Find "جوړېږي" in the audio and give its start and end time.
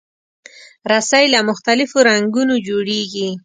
2.67-3.29